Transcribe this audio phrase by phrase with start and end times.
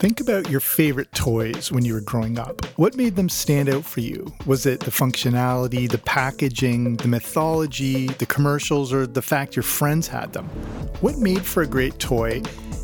[0.00, 2.64] Think about your favorite toys when you were growing up.
[2.76, 4.34] What made them stand out for you?
[4.44, 10.08] Was it the functionality, the packaging, the mythology, the commercials, or the fact your friends
[10.08, 10.46] had them?
[11.00, 12.42] What made for a great toy,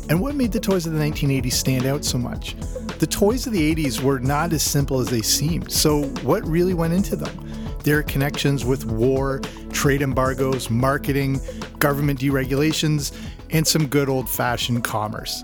[0.09, 2.55] and what made the toys of the 1980s stand out so much?
[2.99, 6.73] The toys of the 80s were not as simple as they seemed, so what really
[6.73, 7.51] went into them?
[7.83, 9.41] Their connections with war,
[9.73, 11.41] trade embargoes, marketing,
[11.77, 13.11] government deregulations,
[13.49, 15.43] and some good old fashioned commerce.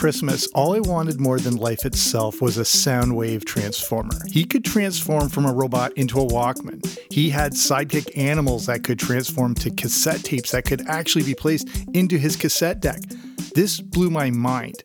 [0.00, 4.16] Christmas, all I wanted more than life itself was a Soundwave transformer.
[4.28, 6.80] He could transform from a robot into a Walkman.
[7.12, 11.68] He had sidekick animals that could transform to cassette tapes that could actually be placed
[11.92, 13.02] into his cassette deck.
[13.54, 14.84] This blew my mind.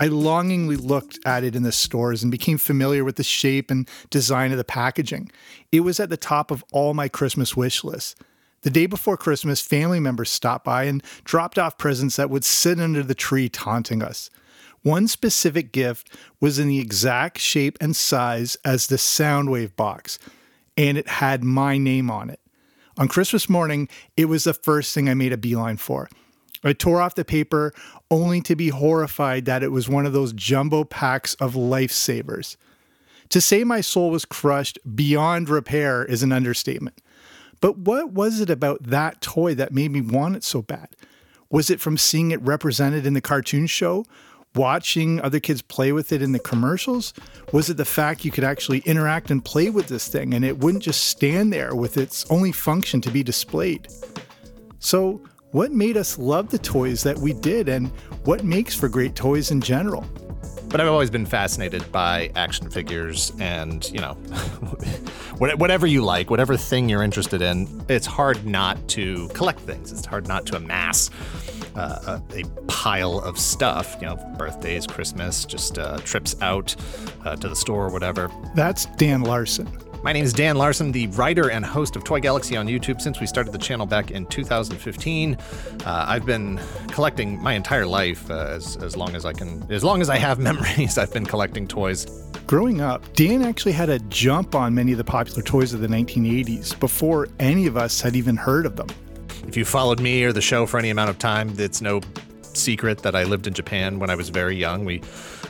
[0.00, 3.86] I longingly looked at it in the stores and became familiar with the shape and
[4.08, 5.30] design of the packaging.
[5.72, 8.14] It was at the top of all my Christmas wish lists.
[8.62, 12.80] The day before Christmas, family members stopped by and dropped off presents that would sit
[12.80, 14.30] under the tree taunting us.
[14.84, 20.18] One specific gift was in the exact shape and size as the Soundwave box,
[20.76, 22.38] and it had my name on it.
[22.98, 26.10] On Christmas morning, it was the first thing I made a beeline for.
[26.62, 27.72] I tore off the paper
[28.10, 32.56] only to be horrified that it was one of those jumbo packs of lifesavers.
[33.30, 37.00] To say my soul was crushed beyond repair is an understatement.
[37.62, 40.94] But what was it about that toy that made me want it so bad?
[41.48, 44.04] Was it from seeing it represented in the cartoon show?
[44.54, 47.12] Watching other kids play with it in the commercials?
[47.52, 50.58] Was it the fact you could actually interact and play with this thing and it
[50.58, 53.88] wouldn't just stand there with its only function to be displayed?
[54.78, 55.20] So,
[55.50, 57.88] what made us love the toys that we did and
[58.24, 60.06] what makes for great toys in general?
[60.68, 64.14] But I've always been fascinated by action figures and, you know,
[65.38, 69.92] whatever you like, whatever thing you're interested in, it's hard not to collect things.
[69.92, 71.10] It's hard not to amass
[71.76, 76.74] uh, a, a, pile of stuff, you know, birthdays, Christmas, just uh, trips out
[77.24, 78.30] uh, to the store or whatever.
[78.54, 79.68] That's Dan Larson.
[80.04, 83.20] My name is Dan Larson, the writer and host of Toy Galaxy on YouTube since
[83.20, 85.34] we started the channel back in 2015.
[85.34, 85.38] Uh,
[85.86, 90.02] I've been collecting my entire life uh, as, as long as I can, as long
[90.02, 92.04] as I have memories, I've been collecting toys.
[92.46, 95.88] Growing up, Dan actually had a jump on many of the popular toys of the
[95.88, 98.88] 1980s before any of us had even heard of them.
[99.46, 102.00] If you followed me or the show for any amount of time, it's no
[102.56, 104.84] secret that I lived in Japan when I was very young.
[104.84, 105.02] We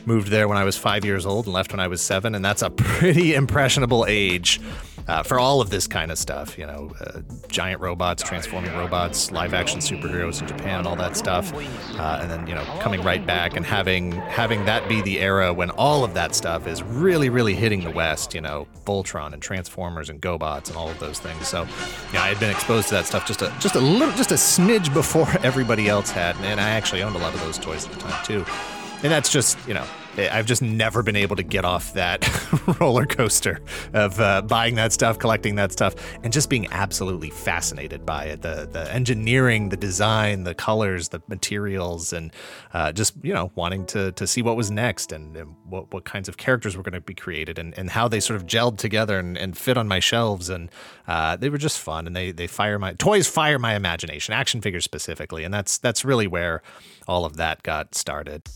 [0.07, 2.45] moved there when I was five years old and left when I was seven, and
[2.45, 4.61] that's a pretty impressionable age
[5.09, 6.59] uh, for all of this kind of stuff.
[6.59, 11.53] You know, uh, giant robots, transforming robots, live action superheroes in Japan, all that stuff,
[11.99, 15.53] uh, and then you know coming right back and having having that be the era
[15.53, 18.35] when all of that stuff is really really hitting the West.
[18.35, 21.47] You know, Voltron and Transformers and GoBots and all of those things.
[21.49, 21.67] So,
[22.13, 24.37] yeah, I had been exposed to that stuff just a just a little just a
[24.37, 27.93] smidge before everybody else had, and I actually owned a lot of those toys at
[27.93, 28.74] the time too.
[29.05, 29.85] And that's just you know
[30.17, 32.27] I've just never been able to get off that
[32.81, 33.61] roller coaster
[33.93, 38.43] of uh, buying that stuff, collecting that stuff, and just being absolutely fascinated by it.
[38.43, 42.33] The the engineering, the design, the colors, the materials, and
[42.73, 46.05] uh, just you know wanting to to see what was next and, and what what
[46.05, 48.79] kinds of characters were going to be created and, and how they sort of gelled
[48.79, 50.49] together and, and fit on my shelves.
[50.49, 50.71] And
[51.09, 54.61] uh, they were just fun and they they fire my toys fire my imagination, action
[54.61, 56.63] figures specifically, and that's that's really where
[57.09, 58.49] all of that got started.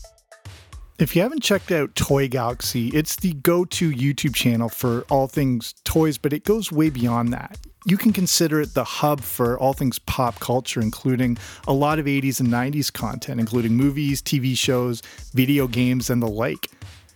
[0.99, 5.27] If you haven't checked out Toy Galaxy, it's the go to YouTube channel for all
[5.27, 7.57] things toys, but it goes way beyond that.
[7.85, 11.37] You can consider it the hub for all things pop culture, including
[11.69, 15.01] a lot of 80s and 90s content, including movies, TV shows,
[15.33, 16.69] video games, and the like.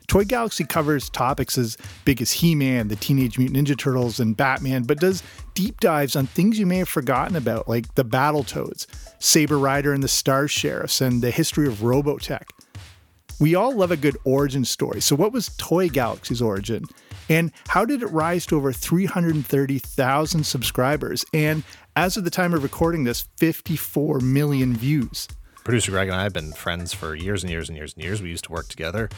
[0.08, 1.76] Toy Galaxy covers topics as
[2.06, 5.22] big as He Man, the Teenage Mutant Ninja Turtles, and Batman, but does
[5.56, 8.88] deep dives on things you may have forgotten about, like the Battletoads,
[9.20, 12.46] Saber Rider and the Star Sheriffs, and the history of Robotech.
[13.40, 15.02] We all love a good origin story.
[15.02, 16.86] So, what was Toy Galaxy's origin?
[17.30, 21.26] And how did it rise to over 330,000 subscribers?
[21.34, 21.64] And
[21.96, 25.28] as of the time of recording this, 54 million views.
[25.64, 28.22] Producer Greg and I have been friends for years and years and years and years.
[28.22, 29.10] We used to work together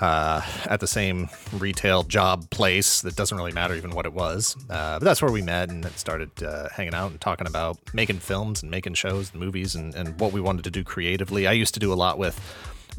[0.00, 4.56] uh, at the same retail job place that doesn't really matter even what it was.
[4.68, 8.18] Uh, but that's where we met and started uh, hanging out and talking about making
[8.18, 11.46] films and making shows and movies and, and what we wanted to do creatively.
[11.46, 12.38] I used to do a lot with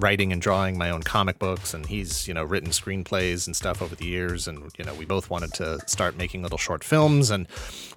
[0.02, 3.82] writing and drawing my own comic books and he's you know written screenplays and stuff
[3.82, 7.30] over the years and you know we both wanted to start making little short films
[7.30, 7.48] and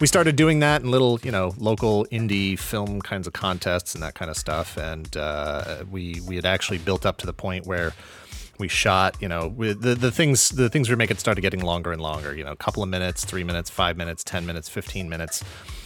[0.01, 4.03] we started doing that in little you know local indie film kinds of contests and
[4.03, 7.67] that kind of stuff and uh, we we had actually built up to the point
[7.67, 7.93] where
[8.59, 11.93] we shot you know the the things the things we were making started getting longer
[11.93, 15.09] and longer you know a couple of minutes three minutes five minutes ten minutes 15
[15.09, 15.43] minutes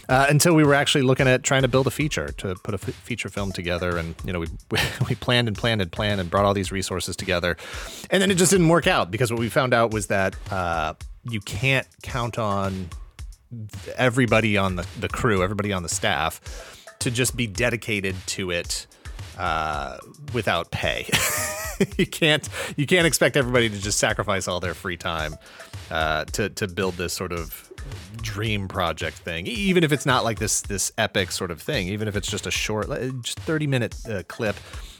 [0.09, 2.79] uh, until we were actually looking at trying to build a feature to put a
[2.79, 4.47] f- feature film together and you know we,
[5.09, 7.57] we planned and planned and planned and brought all these resources together
[8.11, 10.95] and then it just didn't work out because what we found out was that uh,
[11.25, 12.89] you can't count on
[13.97, 16.41] everybody on the, the crew everybody on the staff
[16.99, 18.87] to just be dedicated to it
[19.39, 19.99] uh,
[20.35, 21.09] without pay.
[21.97, 25.37] you can't you can't expect everybody to just sacrifice all their free time
[25.91, 27.68] uh, to to build this sort of
[28.23, 29.47] dream project thing.
[29.47, 32.47] Even if it's not like this this epic sort of thing, even if it's just
[32.47, 32.89] a short,
[33.23, 34.57] just thirty minute uh, clip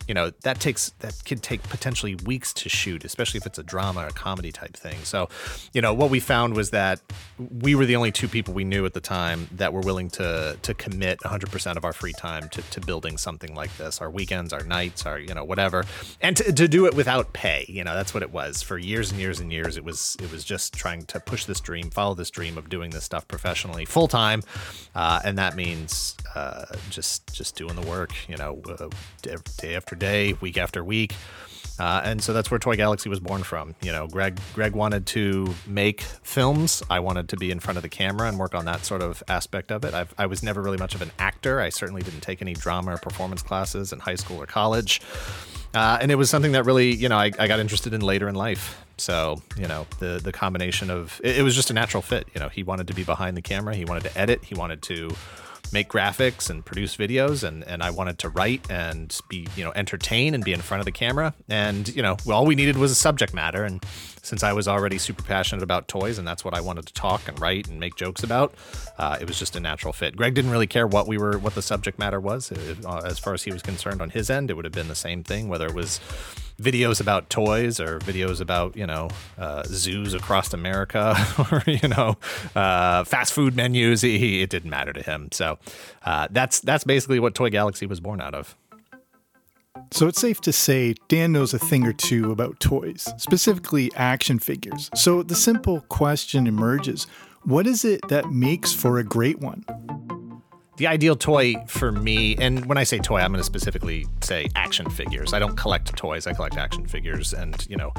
[0.09, 3.63] you know that takes that could take potentially weeks to shoot especially if it's a
[3.63, 4.97] drama or a comedy type thing.
[5.05, 5.29] So
[5.73, 7.01] you know what we found was that
[7.39, 10.59] we were the only two people we knew at the time that were willing to
[10.63, 14.53] to commit 100% of our free time to, to building something like this our weekends
[14.53, 15.85] our nights our you know whatever
[16.21, 17.67] and to, to do it without pay.
[17.69, 18.63] You know that's what it was.
[18.63, 21.61] For years and years and years it was it was just trying to push this
[21.61, 24.43] dream follow this dream of doing this stuff professionally full time
[24.95, 28.89] uh, and that means uh, just just doing the work you know uh,
[29.23, 31.15] day after day, week after week.
[31.79, 33.75] Uh, and so that's where Toy Galaxy was born from.
[33.83, 36.83] You know, Greg Greg wanted to make films.
[36.91, 39.23] I wanted to be in front of the camera and work on that sort of
[39.29, 39.95] aspect of it.
[39.95, 41.61] I've, i was never really much of an actor.
[41.61, 45.01] I certainly didn't take any drama or performance classes in high school or college.
[45.75, 48.27] Uh, and it was something that really, you know, I, I, got interested in later
[48.27, 48.83] in life.
[48.97, 52.27] So, you know, the the combination of it, it was just a natural fit.
[52.35, 53.77] You know, he wanted to be behind the camera.
[53.77, 54.43] He wanted to edit.
[54.43, 55.11] He wanted to
[55.73, 59.73] make graphics and produce videos and, and I wanted to write and be, you know,
[59.75, 61.35] entertain and be in front of the camera.
[61.49, 63.65] And, you know, all we needed was a subject matter.
[63.65, 63.85] And
[64.23, 67.29] since I was already super passionate about toys and that's what I wanted to talk
[67.29, 68.55] and write and make jokes about,
[68.99, 70.17] uh, it was just a natural fit.
[70.17, 72.53] Greg didn't really care what we were, what the subject matter was.
[72.53, 74.95] Uh, as far as he was concerned on his end, it would have been the
[74.95, 76.01] same thing, whether it was
[76.61, 79.09] videos about toys or videos about you know
[79.39, 81.17] uh, zoos across America
[81.53, 82.17] or you know
[82.55, 84.03] uh, fast food menus.
[84.09, 85.29] He, it didn't matter to him.
[85.33, 85.59] So
[86.05, 88.57] uh, that's that's basically what Toy Galaxy was born out of.
[89.93, 94.39] So it's safe to say Dan knows a thing or two about toys, specifically action
[94.39, 94.91] figures.
[94.95, 97.07] So the simple question emerges
[97.45, 99.65] what is it that makes for a great one?
[100.79, 104.49] The ideal toy for me, and when I say toy, I'm going to specifically say
[104.55, 105.33] action figures.
[105.33, 107.93] I don't collect toys; I collect action figures and you know,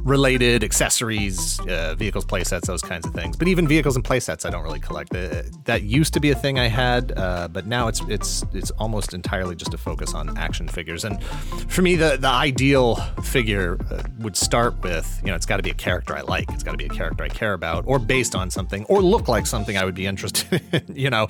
[0.00, 3.36] related accessories, uh, vehicles, playsets, those kinds of things.
[3.36, 5.14] But even vehicles and playsets, I don't really collect.
[5.14, 8.70] Uh, that used to be a thing I had, uh, but now it's it's it's
[8.72, 11.04] almost entirely just a focus on action figures.
[11.04, 11.22] And
[11.68, 15.62] for me, the the ideal figure uh, would start with you know, it's got to
[15.62, 16.50] be a character I like.
[16.50, 19.28] It's got to be a character I care about, or based on something, or look
[19.28, 20.96] like something I would be interested in.
[20.96, 21.28] you know,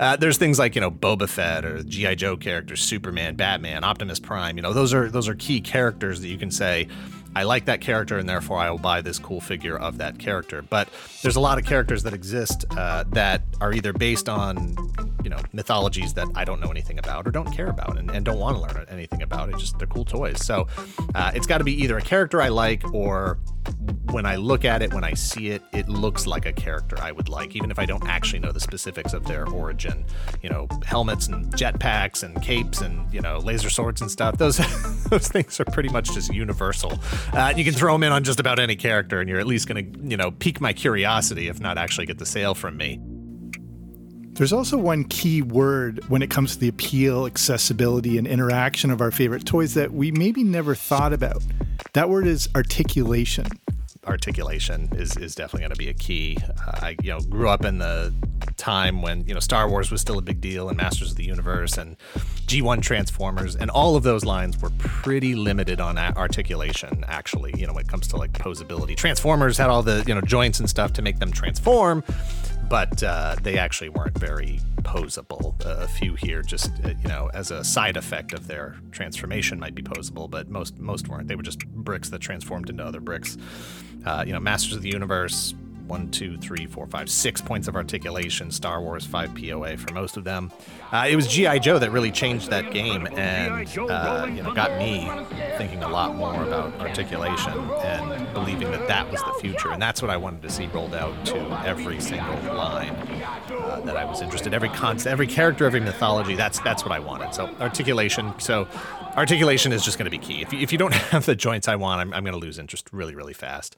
[0.00, 3.82] uh, there's things things like you know Boba Fett or GI Joe characters, Superman, Batman,
[3.82, 4.56] Optimus Prime.
[4.56, 6.86] You know those are those are key characters that you can say.
[7.34, 10.62] I like that character, and therefore I will buy this cool figure of that character.
[10.62, 10.88] But
[11.22, 14.76] there's a lot of characters that exist uh, that are either based on,
[15.26, 18.24] you know, mythologies that I don't know anything about or don't care about and, and
[18.24, 19.48] don't want to learn anything about.
[19.48, 20.46] It just they're cool toys.
[20.46, 20.68] So
[21.16, 23.40] uh, it's got to be either a character I like or
[24.12, 27.10] when I look at it, when I see it, it looks like a character I
[27.10, 30.04] would like, even if I don't actually know the specifics of their origin.
[30.44, 34.38] You know, helmets and jetpacks and capes and you know laser swords and stuff.
[34.38, 34.58] Those
[35.10, 37.00] those things are pretty much just universal.
[37.32, 39.66] Uh, you can throw them in on just about any character, and you're at least
[39.66, 43.00] going to you know pique my curiosity, if not actually get the sale from me.
[44.36, 49.00] There's also one key word when it comes to the appeal, accessibility, and interaction of
[49.00, 51.42] our favorite toys that we maybe never thought about.
[51.94, 53.46] That word is articulation.
[54.06, 56.36] Articulation is, is definitely going to be a key.
[56.66, 58.12] Uh, I you know grew up in the
[58.58, 61.24] time when you know Star Wars was still a big deal and Masters of the
[61.24, 61.96] Universe and
[62.46, 67.72] G1 Transformers and all of those lines were pretty limited on articulation actually you know
[67.72, 70.92] when it comes to like posability Transformers had all the you know joints and stuff
[70.94, 72.02] to make them transform
[72.68, 75.54] but uh, they actually weren't very posable.
[75.64, 79.74] A few here, just uh, you know, as a side effect of their transformation, might
[79.74, 81.28] be posable, but most most weren't.
[81.28, 83.36] They were just bricks that transformed into other bricks.
[84.04, 85.54] Uh, you know, Masters of the Universe,
[85.86, 88.50] one, two, three, four, five, six points of articulation.
[88.50, 90.50] Star Wars, five POA for most of them.
[90.92, 94.78] Uh, it was GI Joe that really changed that game, and uh, you know, got
[94.78, 95.10] me
[95.58, 100.02] thinking a lot more about articulation and believing that that was the future, and that's
[100.02, 102.90] what I wanted to see rolled out to every single line
[103.50, 104.54] uh, that I was interested.
[104.54, 106.34] Every concept, every character, every mythology.
[106.34, 107.34] That's that's what I wanted.
[107.34, 108.32] So articulation.
[108.38, 108.68] So
[109.16, 110.42] articulation is just going to be key.
[110.42, 112.58] If you, if you don't have the joints I want, I'm, I'm going to lose
[112.58, 113.76] interest really, really fast.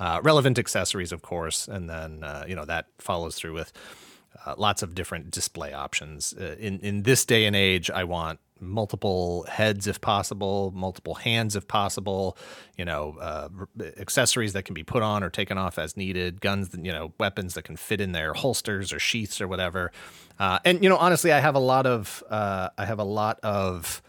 [0.00, 3.70] Uh, relevant accessories, of course, and then uh, you know that follows through with
[4.46, 6.32] uh, lots of different display options.
[6.32, 11.54] Uh, in in this day and age, I want multiple heads if possible, multiple hands
[11.54, 12.38] if possible.
[12.78, 13.48] You know, uh,
[13.98, 16.40] accessories that can be put on or taken off as needed.
[16.40, 19.92] Guns, you know, weapons that can fit in their holsters or sheaths or whatever.
[20.38, 24.00] Uh, and you know, honestly, I have a lot of I have a lot of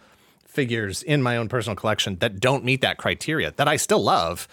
[0.45, 4.47] figures in my own personal collection that don't meet that criteria that I still love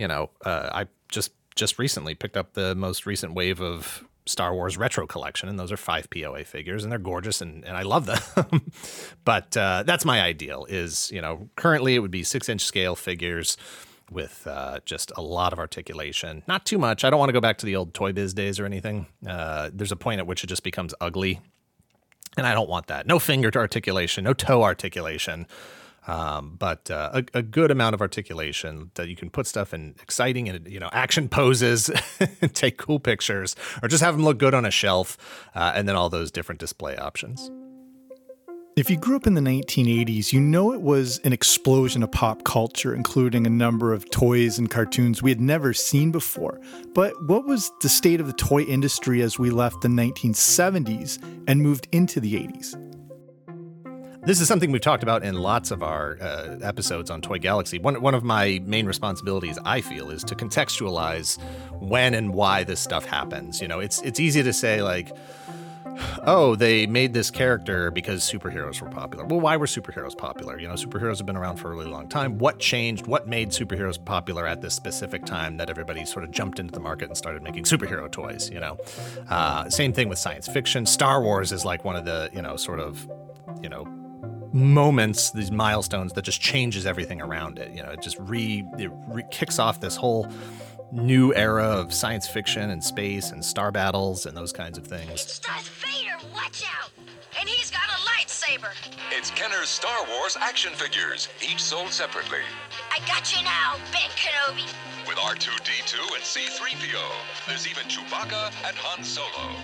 [0.00, 4.54] you know, uh, I just just recently picked up the most recent wave of Star
[4.54, 7.82] Wars retro collection, and those are five POA figures, and they're gorgeous, and, and I
[7.82, 8.62] love them.
[9.24, 10.66] but uh, that's my ideal.
[10.70, 13.58] Is you know, currently it would be six inch scale figures
[14.10, 16.42] with uh, just a lot of articulation.
[16.48, 17.04] Not too much.
[17.04, 19.06] I don't want to go back to the old Toy Biz days or anything.
[19.26, 21.40] Uh, there's a point at which it just becomes ugly,
[22.38, 23.06] and I don't want that.
[23.06, 25.46] No finger articulation, no toe articulation.
[26.06, 29.94] Um, but uh, a, a, good amount of articulation that you can put stuff in
[30.00, 31.90] exciting and you know action poses,
[32.54, 35.18] take cool pictures, or just have them look good on a shelf,
[35.54, 37.50] uh, and then all those different display options.
[38.76, 42.44] If you grew up in the 1980s, you know it was an explosion of pop
[42.44, 46.60] culture, including a number of toys and cartoons we had never seen before.
[46.94, 51.60] But what was the state of the toy industry as we left the 1970s and
[51.60, 52.99] moved into the 80s?
[54.22, 57.78] This is something we've talked about in lots of our uh, episodes on Toy Galaxy.
[57.78, 61.40] One, one of my main responsibilities, I feel, is to contextualize
[61.80, 63.62] when and why this stuff happens.
[63.62, 65.10] You know, it's it's easy to say like,
[66.26, 69.24] oh, they made this character because superheroes were popular.
[69.24, 70.60] Well, why were superheroes popular?
[70.60, 72.36] You know, superheroes have been around for a really long time.
[72.36, 73.06] What changed?
[73.06, 76.80] What made superheroes popular at this specific time that everybody sort of jumped into the
[76.80, 78.50] market and started making superhero toys?
[78.50, 78.78] You know,
[79.30, 80.84] uh, same thing with science fiction.
[80.84, 83.08] Star Wars is like one of the you know sort of
[83.62, 83.86] you know
[84.52, 87.72] moments, these milestones that just changes everything around it.
[87.72, 90.28] You know, it just re it re- kicks off this whole
[90.92, 95.10] new era of science fiction and space and star battles and those kinds of things.
[95.10, 96.90] It's Darth Vader, watch out!
[97.38, 98.70] And he's got a lightsaber.
[99.12, 102.40] It's Kenner's Star Wars action figures, each sold separately.
[102.90, 104.66] I got you now, Ben Kenobi.
[105.06, 107.46] With R2D2 and C3PO.
[107.46, 109.54] There's even Chewbacca and Han Solo.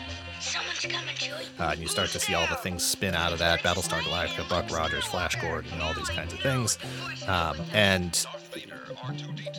[1.59, 4.49] Uh, and you start to see all the things spin out of that Battlestar Galactica,
[4.49, 6.78] Buck Rogers, Flash Gordon, and all these kinds of things.
[7.26, 8.26] Um, and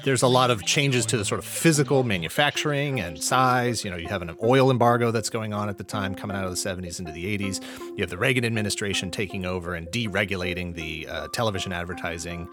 [0.03, 3.83] there's a lot of changes to the sort of physical manufacturing and size.
[3.83, 6.45] You know, you have an oil embargo that's going on at the time, coming out
[6.45, 7.61] of the 70s into the 80s.
[7.79, 12.47] You have the Reagan administration taking over and deregulating the uh, television advertising.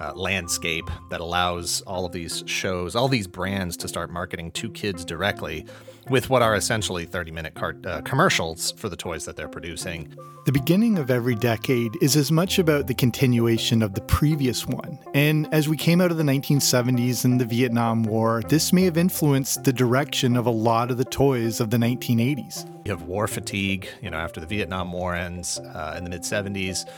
[0.00, 4.70] Uh, landscape that allows all of these shows, all these brands to start marketing to
[4.70, 5.66] kids directly
[6.08, 10.14] with what are essentially 30 minute car- uh, commercials for the toys that they're producing.
[10.46, 14.98] The beginning of every decade is as much about the continuation of the previous one.
[15.12, 18.96] And as we came out of the 1970s and the Vietnam War, this may have
[18.96, 22.66] influenced the direction of a lot of the toys of the 1980s.
[22.86, 26.22] You have war fatigue, you know, after the Vietnam War ends uh, in the mid
[26.22, 26.88] 70s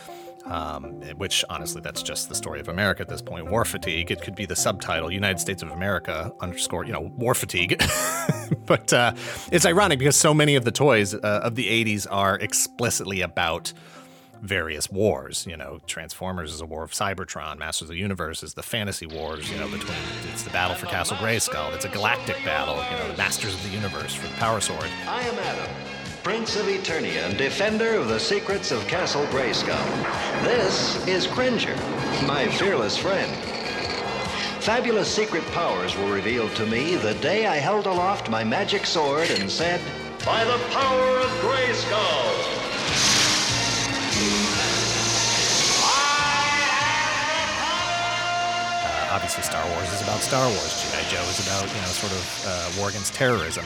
[0.44, 3.50] um, which honestly, that's just the story of America at this point.
[3.50, 4.10] War fatigue.
[4.10, 7.82] It could be the subtitle: United States of America underscore, you know, war fatigue.
[8.66, 9.14] but uh,
[9.52, 13.72] it's ironic because so many of the toys uh, of the '80s are explicitly about
[14.42, 15.46] various wars.
[15.46, 17.58] You know, Transformers is a war of Cybertron.
[17.58, 19.50] Masters of the Universe is the fantasy wars.
[19.50, 19.96] You know, between
[20.32, 21.74] it's the battle for Castle Grayskull.
[21.74, 22.76] It's a galactic battle.
[22.76, 24.88] You know, the Masters of the Universe for the Power Sword.
[25.06, 25.99] I am Adam.
[26.22, 29.78] Prince of Eternia and defender of the secrets of Castle Grayskull.
[30.42, 31.74] This is Cringer,
[32.26, 33.34] my fearless friend.
[34.62, 39.30] Fabulous secret powers were revealed to me the day I held aloft my magic sword
[39.30, 39.80] and said,
[40.26, 42.60] By the power of Grayskull!
[48.84, 50.82] Uh, obviously, Star Wars is about Star Wars.
[50.82, 51.02] G.I.
[51.08, 53.64] Joe is about, you know, sort of uh, war against terrorism.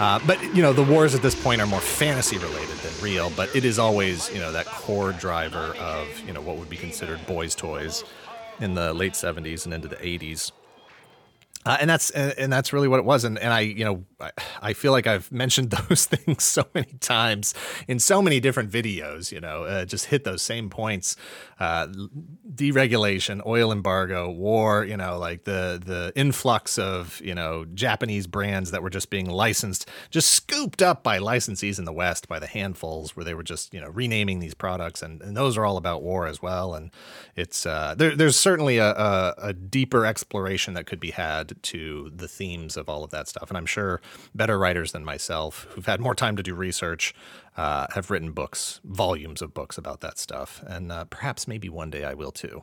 [0.00, 3.28] Uh, but you know, the wars at this point are more fantasy related than real.
[3.36, 6.78] But it is always you know that core driver of you know what would be
[6.78, 8.02] considered boys' toys
[8.60, 10.52] in the late '70s and into the '80s.
[11.66, 13.24] Uh, and that's and that's really what it was.
[13.24, 14.04] And and I you know
[14.62, 17.52] I, feel like I've mentioned those things so many times
[17.86, 19.30] in so many different videos.
[19.30, 21.16] You know, uh, just hit those same points:
[21.58, 21.88] uh,
[22.54, 24.84] deregulation, oil embargo, war.
[24.86, 29.28] You know, like the the influx of you know Japanese brands that were just being
[29.28, 33.42] licensed, just scooped up by licensees in the West by the handfuls, where they were
[33.42, 36.74] just you know renaming these products, and, and those are all about war as well.
[36.74, 36.90] And
[37.36, 42.10] it's uh, there, there's certainly a, a, a deeper exploration that could be had to
[42.14, 43.48] the themes of all of that stuff.
[43.48, 44.00] And I'm sure
[44.34, 47.14] better writers than myself, who've had more time to do research,
[47.56, 50.62] uh, have written books, volumes of books about that stuff.
[50.66, 52.62] And uh, perhaps maybe one day I will too.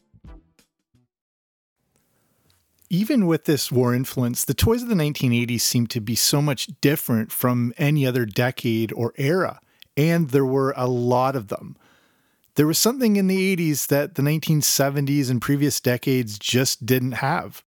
[2.93, 6.67] Even with this war influence, the toys of the 1980s seem to be so much
[6.81, 9.61] different from any other decade or era,
[9.95, 11.77] and there were a lot of them.
[12.55, 17.63] There was something in the 80s that the 1970s and previous decades just didn't have.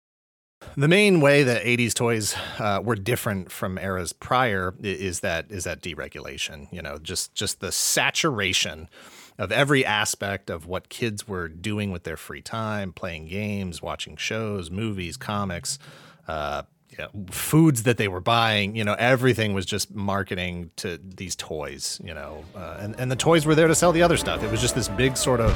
[0.75, 5.63] The main way that 80s toys uh, were different from eras prior is that is
[5.63, 6.67] that deregulation.
[6.69, 8.89] You know, just just the saturation
[9.37, 14.15] of every aspect of what kids were doing with their free time, playing games, watching
[14.15, 15.79] shows, movies, comics,
[16.27, 18.75] uh, you know, foods that they were buying.
[18.75, 21.99] You know, everything was just marketing to these toys.
[22.03, 24.43] You know, uh, and and the toys were there to sell the other stuff.
[24.43, 25.51] It was just this big sort of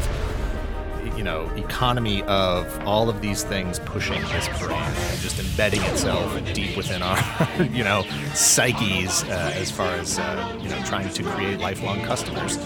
[1.17, 6.53] you know economy of all of these things pushing this brand and just embedding itself
[6.53, 7.17] deep within our
[7.71, 12.57] you know psyches uh, as far as uh, you know trying to create lifelong customers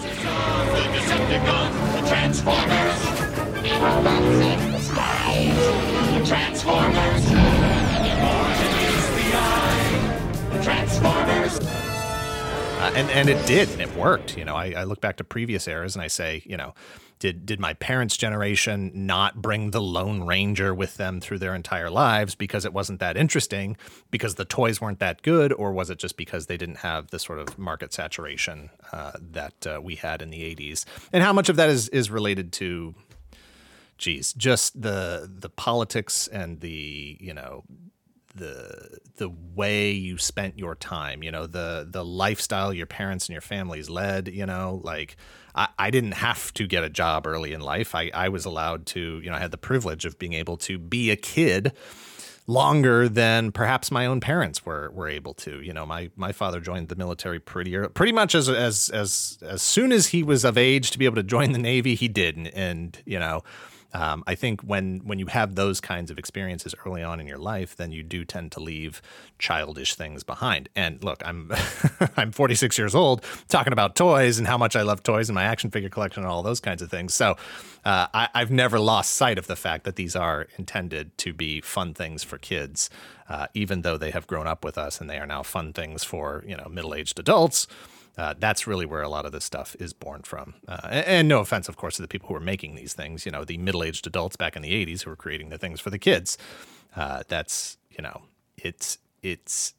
[12.82, 14.36] Uh, and and it did, and it worked.
[14.36, 16.74] You know, I, I look back to previous eras and I say, you know,
[17.20, 21.90] did did my parents' generation not bring the Lone Ranger with them through their entire
[21.90, 23.76] lives because it wasn't that interesting,
[24.10, 27.20] because the toys weren't that good, or was it just because they didn't have the
[27.20, 30.84] sort of market saturation uh, that uh, we had in the '80s?
[31.12, 32.96] And how much of that is is related to,
[33.96, 37.62] geez, just the the politics and the you know
[38.34, 43.34] the the way you spent your time you know the the lifestyle your parents and
[43.34, 45.16] your families led you know like
[45.54, 47.94] I, I didn't have to get a job early in life.
[47.94, 50.78] I, I was allowed to you know I had the privilege of being able to
[50.78, 51.72] be a kid
[52.46, 55.60] longer than perhaps my own parents were were able to.
[55.60, 59.38] You know my my father joined the military pretty early, pretty much as as as
[59.42, 62.08] as soon as he was of age to be able to join the navy he
[62.08, 63.42] did and, and you know
[63.94, 67.38] um, I think when when you have those kinds of experiences early on in your
[67.38, 69.02] life, then you do tend to leave
[69.38, 70.68] childish things behind.
[70.74, 71.52] And look, I'm
[72.16, 75.44] I'm 46 years old, talking about toys and how much I love toys and my
[75.44, 77.12] action figure collection and all those kinds of things.
[77.12, 77.36] So
[77.84, 81.60] uh, I, I've never lost sight of the fact that these are intended to be
[81.60, 82.88] fun things for kids,
[83.28, 86.02] uh, even though they have grown up with us and they are now fun things
[86.02, 87.66] for you know middle aged adults.
[88.16, 90.54] Uh, that's really where a lot of this stuff is born from.
[90.68, 93.24] Uh, and, and, no offense, of course, to the people who are making these things,
[93.24, 95.80] you know, the middle aged adults back in the 80s who were creating the things
[95.80, 96.36] for the kids.
[96.94, 98.22] Uh, that's, you know,
[98.58, 99.72] it's, it's,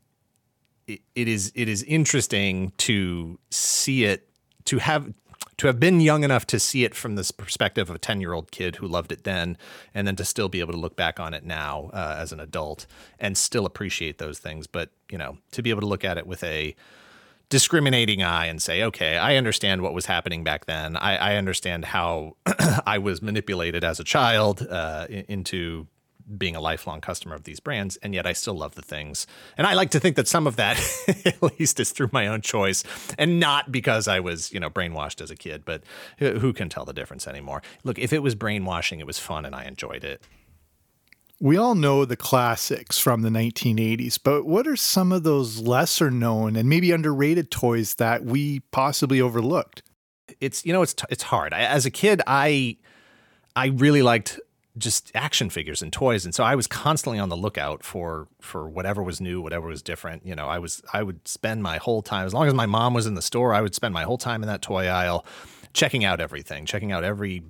[0.87, 4.27] it, is, it is interesting to see it,
[4.65, 5.13] to have,
[5.57, 8.33] to have been young enough to see it from this perspective of a 10 year
[8.33, 9.59] old kid who loved it then,
[9.93, 12.39] and then to still be able to look back on it now uh, as an
[12.39, 12.87] adult
[13.19, 14.65] and still appreciate those things.
[14.65, 16.75] But, you know, to be able to look at it with a,
[17.49, 20.97] discriminating eye and say, okay, I understand what was happening back then.
[20.97, 22.37] I, I understand how
[22.85, 25.87] I was manipulated as a child uh, into
[26.37, 29.27] being a lifelong customer of these brands, and yet I still love the things.
[29.57, 30.79] And I like to think that some of that,
[31.25, 32.83] at least, is through my own choice,
[33.17, 35.63] and not because I was, you know, brainwashed as a kid.
[35.65, 35.83] But
[36.19, 37.61] who can tell the difference anymore?
[37.83, 40.23] Look, if it was brainwashing, it was fun, and I enjoyed it.
[41.39, 46.09] We all know the classics from the 1980s, but what are some of those lesser
[46.09, 49.83] known and maybe underrated toys that we possibly overlooked?
[50.39, 51.53] It's you know it's it's hard.
[51.53, 52.77] I, as a kid, I
[53.55, 54.39] I really liked
[54.77, 58.69] just action figures and toys, and so I was constantly on the lookout for for
[58.69, 60.25] whatever was new, whatever was different.
[60.25, 62.93] You know, I was I would spend my whole time as long as my mom
[62.93, 65.25] was in the store, I would spend my whole time in that toy aisle,
[65.73, 67.43] checking out everything, checking out every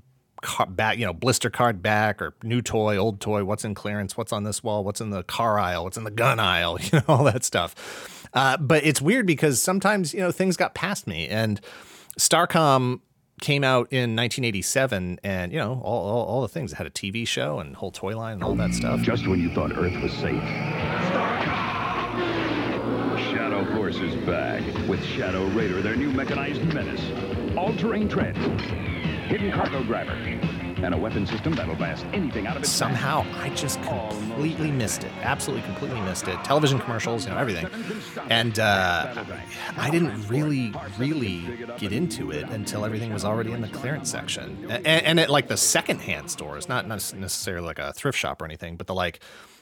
[0.43, 4.15] car, back, you know, blister card back or new toy, old toy, what's in clearance,
[4.15, 6.99] what's on this wall, what's in the car aisle, what's in the gun aisle, you
[6.99, 8.27] know, all that stuff.
[8.33, 11.59] Uh, but it's weird because sometimes, you know, things got past me and
[12.19, 12.99] Starcom
[13.41, 16.71] came out in 1987 and, you know, all, all, all the things.
[16.71, 19.01] It had a TV show and whole toy line and all that stuff.
[19.01, 20.43] Just when you thought Earth was safe.
[23.31, 27.01] Shadow Force is back with Shadow Raider, their new mechanized menace.
[27.57, 28.35] All-terrain tread
[29.23, 33.49] hidden cargo driver, and a weapon system that'll blast anything out of its Somehow, I
[33.49, 35.11] just completely missed it.
[35.21, 36.43] Absolutely, completely missed it.
[36.43, 37.67] Television commercials, you know, everything.
[38.29, 39.23] And uh,
[39.77, 44.65] I didn't really, really get into it until everything was already in the clearance section,
[44.69, 48.75] and, and at like the secondhand stores, not necessarily like a thrift shop or anything,
[48.75, 49.19] but the like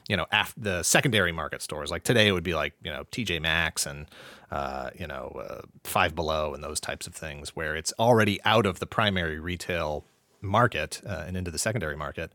[0.07, 1.91] you know, af- the secondary market stores.
[1.91, 4.07] Like today, it would be like you know TJ Maxx and
[4.51, 8.65] uh, you know uh, Five Below and those types of things, where it's already out
[8.65, 10.05] of the primary retail
[10.41, 12.31] market uh, and into the secondary market.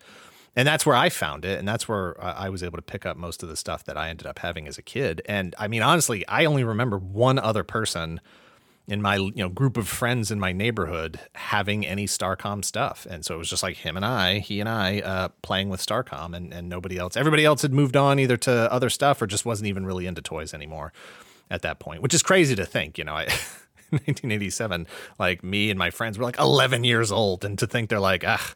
[0.59, 3.19] And that's where I found it, and that's where I was able to pick up
[3.19, 5.21] most of the stuff that I ended up having as a kid.
[5.27, 8.23] And I mean, honestly, I only remember one other person
[8.89, 13.23] in my you know group of friends in my neighborhood having any Starcom stuff, and
[13.23, 16.35] so it was just like him and I, he and I, uh, playing with Starcom,
[16.35, 17.19] and and nobody else.
[17.19, 20.23] Everybody else had moved on either to other stuff or just wasn't even really into
[20.23, 20.91] toys anymore
[21.51, 22.99] at that point, which is crazy to think.
[22.99, 23.29] You know, I.
[23.91, 24.85] 1987,
[25.21, 28.25] like me and my friends were like 11 years old, and to think they're like,
[28.27, 28.53] ah,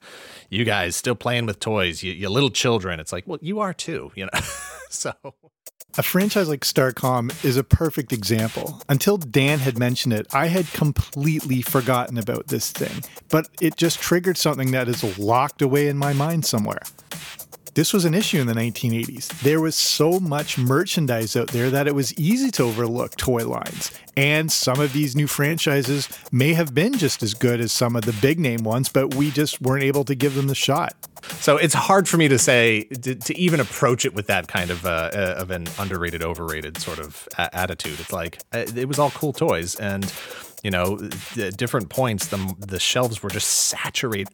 [0.49, 2.99] you guys still playing with toys, you, you little children.
[2.99, 4.41] It's like, well, you are too, you know.
[4.91, 5.13] so
[5.99, 8.81] a franchise like Starcom is a perfect example.
[8.89, 14.01] Until Dan had mentioned it, I had completely forgotten about this thing, but it just
[14.01, 16.83] triggered something that is locked away in my mind somewhere.
[17.75, 19.29] This was an issue in the 1980s.
[19.43, 23.93] There was so much merchandise out there that it was easy to overlook toy lines.
[24.17, 28.05] And some of these new franchises may have been just as good as some of
[28.05, 30.95] the big name ones, but we just weren't able to give them the shot.
[31.39, 34.71] So it's hard for me to say to, to even approach it with that kind
[34.71, 38.01] of uh, uh of an underrated, overrated sort of a- attitude.
[38.01, 40.13] It's like uh, it was all cool toys, and
[40.63, 40.99] you know,
[41.39, 44.29] at different points the the shelves were just saturated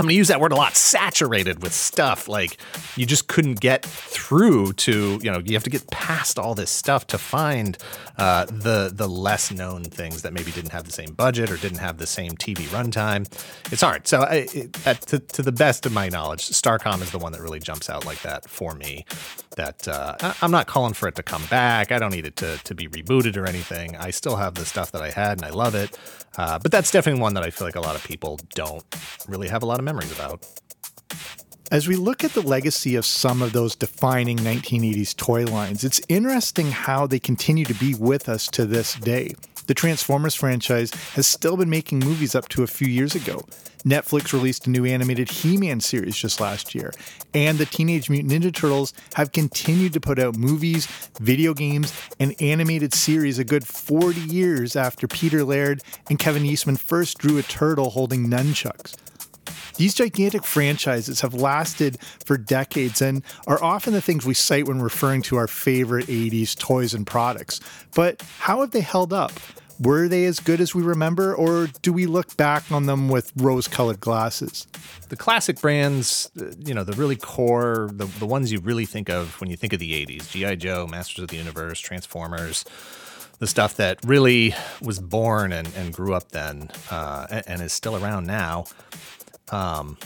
[0.00, 2.28] I'm going to use that word a lot, saturated with stuff.
[2.28, 2.58] Like
[2.94, 6.70] you just couldn't get through to, you know, you have to get past all this
[6.70, 7.76] stuff to find
[8.16, 11.78] uh, the the less known things that maybe didn't have the same budget or didn't
[11.78, 13.26] have the same TV runtime.
[13.72, 14.06] It's hard.
[14.06, 17.32] So I, it, at, to, to the best of my knowledge, Starcom is the one
[17.32, 19.04] that really jumps out like that for me.
[19.56, 21.90] That uh, I'm not calling for it to come back.
[21.90, 23.96] I don't need it to, to be rebooted or anything.
[23.96, 25.98] I still have the stuff that I had and I love it.
[26.36, 28.84] Uh, but that's definitely one that I feel like a lot of people don't
[29.26, 30.46] really have a lot of memories about.
[31.70, 36.00] As we look at the legacy of some of those defining 1980s toy lines, it's
[36.08, 39.34] interesting how they continue to be with us to this day.
[39.66, 43.44] The Transformers franchise has still been making movies up to a few years ago.
[43.84, 46.92] Netflix released a new animated He Man series just last year,
[47.32, 50.86] and the Teenage Mutant Ninja Turtles have continued to put out movies,
[51.20, 56.76] video games, and animated series a good 40 years after Peter Laird and Kevin Eastman
[56.76, 58.94] first drew a turtle holding nunchucks.
[59.78, 64.82] These gigantic franchises have lasted for decades and are often the things we cite when
[64.82, 67.60] referring to our favorite 80s toys and products.
[67.94, 69.32] But how have they held up?
[69.80, 73.32] Were they as good as we remember, or do we look back on them with
[73.36, 74.66] rose colored glasses?
[75.10, 79.08] The classic brands, uh, you know, the really core, the, the ones you really think
[79.08, 80.56] of when you think of the 80s G.I.
[80.56, 82.64] Joe, Masters of the Universe, Transformers,
[83.38, 87.72] the stuff that really was born and, and grew up then uh, and, and, is
[87.72, 88.64] still around now.
[89.50, 89.96] Um,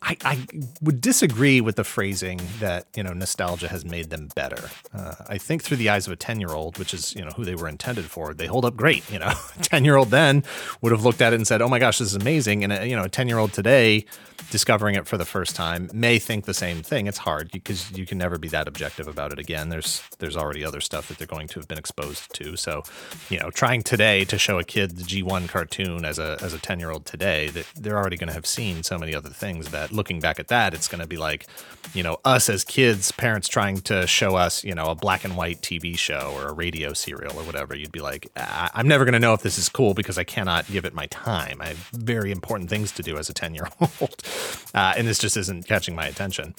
[0.00, 0.46] I, I,
[0.80, 4.70] would disagree with the phrasing that you know nostalgia has made them better.
[4.94, 7.32] Uh, I think through the eyes of a ten year old, which is you know
[7.32, 9.08] who they were intended for, they hold up great.
[9.10, 9.32] You know,
[9.62, 10.44] ten year old then
[10.82, 12.80] would have looked at it and said, "Oh my gosh, this is amazing," and uh,
[12.80, 14.04] you know a ten year old today
[14.50, 17.06] discovering it for the first time may think the same thing.
[17.06, 19.68] It's hard because you can never be that objective about it again.
[19.68, 22.56] There's there's already other stuff that they're going to have been exposed to.
[22.56, 22.82] So,
[23.28, 26.58] you know, trying today to show a kid the G1 cartoon as a as a
[26.58, 30.20] 10-year-old today that they're already going to have seen so many other things that looking
[30.20, 31.46] back at that it's going to be like,
[31.94, 35.36] you know, us as kids, parents trying to show us, you know, a black and
[35.36, 37.74] white TV show or a radio serial or whatever.
[37.74, 40.66] You'd be like, I'm never going to know if this is cool because I cannot
[40.70, 41.58] give it my time.
[41.60, 44.22] I have very important things to do as a 10-year-old
[44.74, 46.54] uh, and this just isn't catching my attention.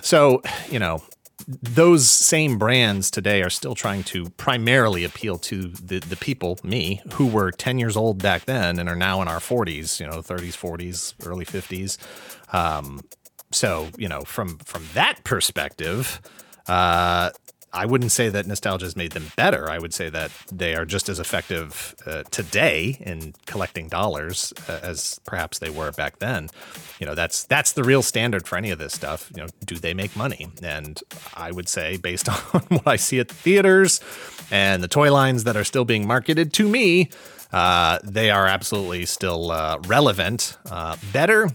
[0.00, 1.02] So, you know,
[1.46, 7.02] those same brands today are still trying to primarily appeal to the, the people, me,
[7.14, 10.18] who were 10 years old back then and are now in our 40s, you know,
[10.18, 11.98] 30s, 40s, early 50s.
[12.54, 13.00] Um,
[13.50, 16.20] so, you know, from from that perspective,
[16.66, 17.30] uh,
[17.74, 19.68] I wouldn't say that nostalgia has made them better.
[19.68, 24.78] I would say that they are just as effective uh, today in collecting dollars uh,
[24.82, 26.48] as perhaps they were back then.
[27.00, 29.30] You know, that's that's the real standard for any of this stuff.
[29.34, 30.48] You know, do they make money?
[30.62, 31.00] And
[31.34, 34.00] I would say, based on what I see at the theaters
[34.50, 37.10] and the toy lines that are still being marketed to me,
[37.52, 40.56] uh, they are absolutely still uh, relevant.
[40.70, 41.50] Uh, better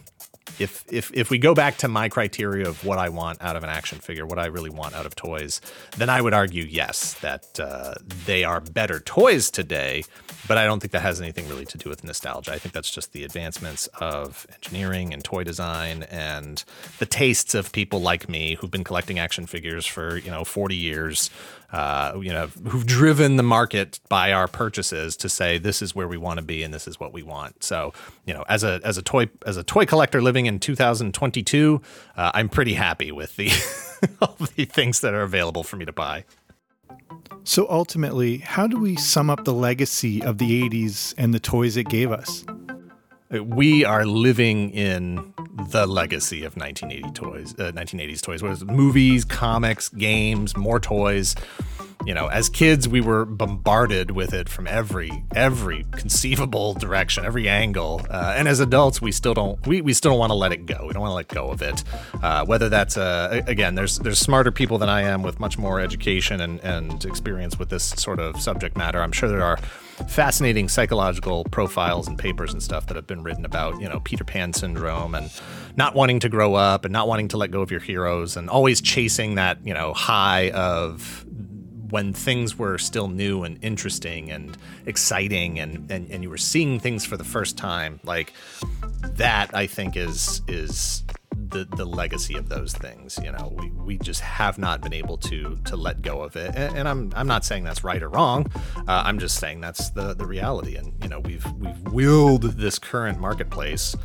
[0.60, 3.64] if if if we go back to my criteria of what I want out of
[3.64, 5.62] an action figure, what I really want out of toys,
[5.98, 7.96] then I would argue yes that uh,
[8.26, 10.04] they are better toys today.
[10.48, 12.52] But I don't think that has anything really to do with nostalgia.
[12.52, 16.64] I think that's just the advancements of engineering and toy design and
[16.98, 20.76] the tastes of people like me who've been collecting action figures for you know 40
[20.76, 21.30] years
[21.72, 26.08] uh, you know, who've driven the market by our purchases to say this is where
[26.08, 27.64] we want to be and this is what we want.
[27.64, 27.94] So,
[28.26, 31.82] you know, as a as a toy as a toy collector living in 2022,
[32.18, 33.52] uh, I'm pretty happy with the
[34.22, 36.26] all the things that are available for me to buy.
[37.44, 41.78] So ultimately, how do we sum up the legacy of the 80s and the toys
[41.78, 42.46] it gave us?
[43.32, 45.34] We are living in
[45.68, 48.42] the legacy of 1980 toys, uh, 1980s toys.
[48.42, 48.66] What is?
[48.66, 51.36] Movies, comics, games, more toys.
[52.06, 57.50] You know, as kids, we were bombarded with it from every every conceivable direction, every
[57.50, 58.02] angle.
[58.10, 60.66] Uh, and as adults, we still don't we, we still don't want to let it
[60.66, 60.86] go.
[60.88, 61.84] We don't want to let go of it.
[62.24, 65.82] Uh, whether that's uh, again, there's there's smarter people than I am with much more
[65.82, 69.02] education and and experience with this sort of subject matter.
[69.02, 69.60] I'm sure there are
[70.08, 74.24] fascinating psychological profiles and papers and stuff that have been written about, you know, Peter
[74.24, 75.32] Pan syndrome and
[75.76, 78.50] not wanting to grow up and not wanting to let go of your heroes and
[78.50, 81.26] always chasing that, you know, high of
[81.90, 86.80] when things were still new and interesting and exciting and, and, and you were seeing
[86.80, 88.00] things for the first time.
[88.04, 88.34] Like
[89.04, 91.04] that I think is is
[91.50, 93.20] the the legacy of those things.
[93.24, 96.56] You know, we, we just have not been able to to let go of it.
[96.56, 98.48] And, and I'm I'm not saying that's right or wrong.
[98.88, 100.76] Uh, I'm just saying that's the the reality.
[100.76, 103.96] And you know, we've we've willed this current marketplace.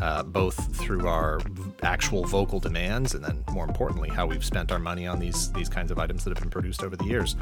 [0.00, 1.42] Uh, both through our
[1.82, 5.68] actual vocal demands and then more importantly how we've spent our money on these these
[5.68, 7.36] kinds of items that have been produced over the years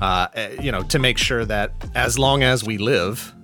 [0.00, 3.34] uh, eh, you know to make sure that as long as we live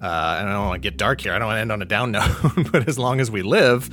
[0.00, 1.82] uh, and I don't want to get dark here I don't want to end on
[1.82, 2.32] a down note
[2.72, 3.90] but as long as we live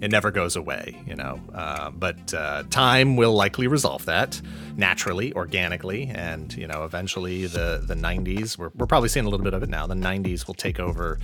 [0.00, 1.40] it never goes away, you know.
[1.54, 4.40] Uh, but uh, time will likely resolve that
[4.76, 8.56] naturally, organically, and you know, eventually the the 90s.
[8.56, 9.86] We're, we're probably seeing a little bit of it now.
[9.86, 11.18] The 90s will take over,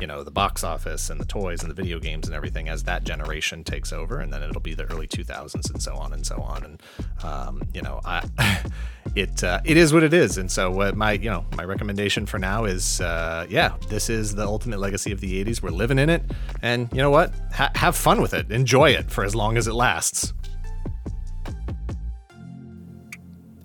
[0.00, 2.82] you know, the box office and the toys and the video games and everything as
[2.84, 6.26] that generation takes over, and then it'll be the early 2000s and so on and
[6.26, 6.64] so on.
[6.64, 6.82] And
[7.22, 8.26] um, you know, I.
[9.14, 12.38] it uh, it is what it is, and so my you know my recommendation for
[12.38, 15.62] now is uh, yeah, this is the ultimate legacy of the '80s.
[15.62, 16.22] We're living in it,
[16.62, 17.32] and you know what?
[17.54, 20.32] Ha- have fun with it, enjoy it for as long as it lasts.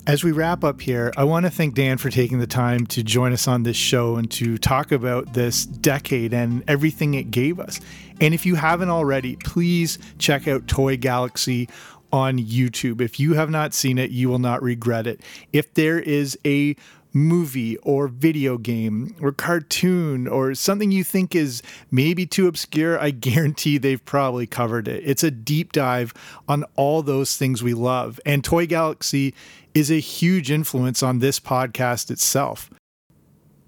[0.07, 3.03] As we wrap up here, I want to thank Dan for taking the time to
[3.03, 7.59] join us on this show and to talk about this decade and everything it gave
[7.59, 7.79] us.
[8.19, 11.69] And if you haven't already, please check out Toy Galaxy
[12.11, 12.99] on YouTube.
[12.99, 15.21] If you have not seen it, you will not regret it.
[15.53, 16.75] If there is a
[17.13, 23.11] movie or video game or cartoon or something you think is maybe too obscure, I
[23.11, 25.03] guarantee they've probably covered it.
[25.05, 26.13] It's a deep dive
[26.47, 28.19] on all those things we love.
[28.25, 29.33] And Toy Galaxy
[29.73, 32.69] is a huge influence on this podcast itself.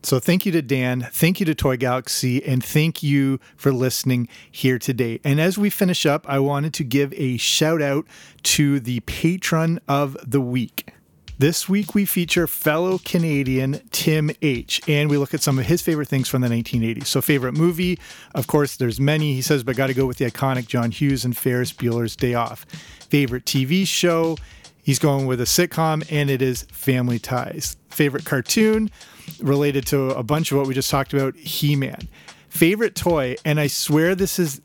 [0.03, 4.27] So thank you to Dan, thank you to Toy Galaxy, and thank you for listening
[4.51, 5.21] here today.
[5.23, 8.05] And as we finish up, I wanted to give a shout out
[8.43, 10.92] to the patron of the week.
[11.43, 15.81] This week we feature fellow Canadian Tim H, and we look at some of his
[15.81, 17.07] favorite things from the 1980s.
[17.07, 17.99] So, favorite movie,
[18.33, 19.33] of course, there's many.
[19.33, 22.33] He says, but got to go with the iconic John Hughes and Ferris Bueller's Day
[22.33, 22.65] Off.
[23.09, 24.37] Favorite TV show,
[24.83, 27.75] he's going with a sitcom, and it is Family Ties.
[27.89, 28.89] Favorite cartoon,
[29.41, 32.07] related to a bunch of what we just talked about He Man.
[32.47, 34.61] Favorite toy, and I swear this is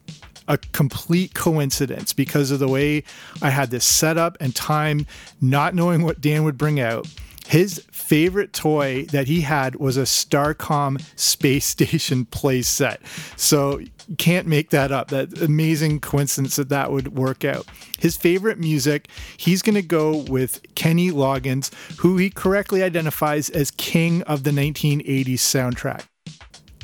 [0.48, 3.04] a complete coincidence because of the way
[3.40, 5.06] I had this set up and time,
[5.40, 7.06] not knowing what Dan would bring out.
[7.46, 13.00] His favorite toy that he had was a Starcom space station play set.
[13.36, 13.80] So
[14.16, 15.08] can't make that up.
[15.08, 17.66] That amazing coincidence that that would work out.
[17.98, 23.70] His favorite music, he's going to go with Kenny Loggins, who he correctly identifies as
[23.70, 26.04] king of the 1980s soundtrack.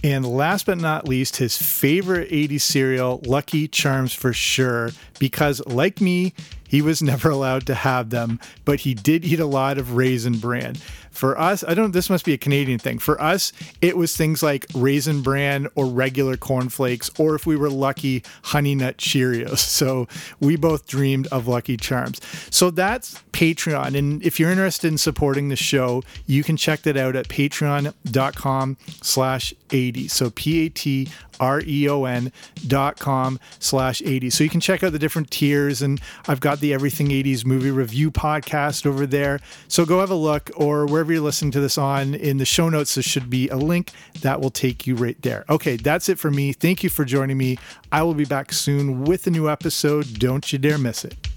[0.05, 5.99] And last but not least, his favorite 80s cereal, Lucky Charms for sure, because like
[5.99, 6.35] me,
[6.69, 10.37] he was never allowed to have them, but he did eat a lot of Raisin
[10.37, 10.75] Bran.
[11.11, 12.99] For us, I don't, this must be a Canadian thing.
[12.99, 17.71] For us, it was things like Raisin Bran or regular cornflakes, or if we were
[17.71, 19.65] lucky, Honey Nut Cheerios.
[19.75, 20.07] So
[20.39, 22.21] we both dreamed of Lucky Charms.
[22.51, 23.99] So that's Patreon.
[23.99, 28.77] And if you're interested in supporting the show, you can check that out at patreon.com
[29.03, 30.07] slash 80.
[30.07, 31.09] So P A T
[31.41, 32.31] R E O N
[32.69, 34.31] dot com slash 80.
[34.31, 35.83] So you can check out the different tiers.
[35.83, 39.41] And I've got the Everything 80s movie review podcast over there.
[39.67, 42.69] So go have a look or wherever you're listening to this on in the show
[42.69, 45.45] notes, there should be a link that will take you right there.
[45.51, 46.53] Okay, that's it for me.
[46.53, 47.59] Thank you for joining me.
[47.91, 50.21] I will be back soon with a new episode.
[50.21, 51.34] Don't you dare miss it.